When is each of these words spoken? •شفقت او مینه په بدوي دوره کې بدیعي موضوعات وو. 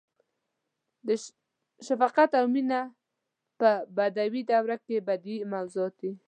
•شفقت 1.87 2.29
او 2.39 2.45
مینه 2.53 2.81
په 3.59 3.69
بدوي 3.97 4.41
دوره 4.51 4.77
کې 4.85 5.05
بدیعي 5.07 5.43
موضوعات 5.53 5.95
وو. 6.01 6.11